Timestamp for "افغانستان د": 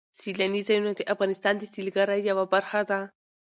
1.13-1.63